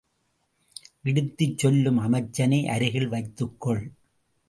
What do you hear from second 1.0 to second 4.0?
இடித்துச் சொல்லும் அமைச்சனை அருகில் வைத்துக்கொள்.